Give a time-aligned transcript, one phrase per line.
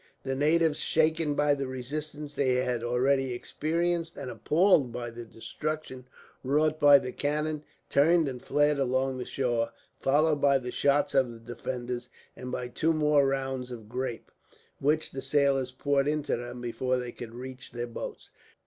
[0.23, 6.07] The natives, shaken by the resistance they had already experienced, and appalled by the destruction
[6.43, 11.31] wrought by the cannon, turned and fled along the shore, followed by the shots of
[11.31, 14.31] the defenders, and by two more rounds of grape,
[14.79, 18.31] which the sailors poured into them before they could reach their boats.